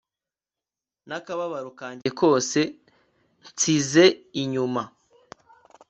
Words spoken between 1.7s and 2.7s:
kanjye kose